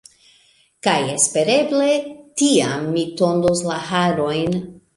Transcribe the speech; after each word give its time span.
Kaj 0.87 0.95
espereble 1.15 1.91
tiam 2.43 2.89
mi 2.99 3.07
tondos 3.23 3.65
la 3.71 3.79
harojn. 3.93 4.61